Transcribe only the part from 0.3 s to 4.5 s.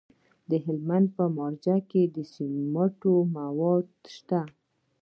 د هلمند په مارجه کې د سمنټو مواد شته.